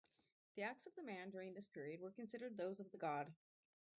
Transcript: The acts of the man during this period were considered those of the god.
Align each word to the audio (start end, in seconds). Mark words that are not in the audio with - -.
The 0.55 0.63
acts 0.63 0.87
of 0.87 0.95
the 0.95 1.03
man 1.03 1.29
during 1.29 1.53
this 1.53 1.67
period 1.67 1.99
were 2.01 2.09
considered 2.09 2.57
those 2.57 2.79
of 2.79 2.89
the 2.89 2.97
god. 2.97 3.35